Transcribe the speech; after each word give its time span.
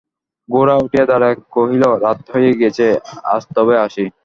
গোরা 0.49 0.75
উঠিয়া 0.77 1.05
দাঁড়াইয়া 1.05 1.41
কহিল, 1.55 1.83
রাত 2.03 2.19
হয়ে 2.33 2.51
গেছে, 2.61 2.85
আজ 3.25 3.41
তবে 3.55 3.75
আসি। 3.85 4.05